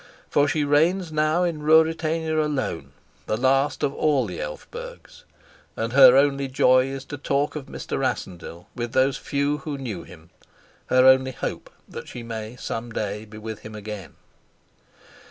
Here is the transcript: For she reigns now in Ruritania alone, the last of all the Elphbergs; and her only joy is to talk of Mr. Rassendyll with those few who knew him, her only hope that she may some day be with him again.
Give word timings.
For 0.31 0.47
she 0.47 0.63
reigns 0.63 1.11
now 1.11 1.43
in 1.43 1.61
Ruritania 1.61 2.41
alone, 2.43 2.93
the 3.27 3.37
last 3.37 3.83
of 3.83 3.93
all 3.93 4.25
the 4.25 4.39
Elphbergs; 4.41 5.25
and 5.77 5.93
her 5.93 6.17
only 6.17 6.47
joy 6.47 6.87
is 6.87 7.05
to 7.05 7.19
talk 7.19 7.55
of 7.55 7.67
Mr. 7.67 7.99
Rassendyll 7.99 8.65
with 8.75 8.93
those 8.93 9.17
few 9.17 9.59
who 9.59 9.77
knew 9.77 10.01
him, 10.01 10.31
her 10.87 11.05
only 11.05 11.33
hope 11.33 11.69
that 11.87 12.07
she 12.07 12.23
may 12.23 12.55
some 12.55 12.91
day 12.91 13.25
be 13.25 13.37
with 13.37 13.59
him 13.59 13.75
again. 13.75 14.15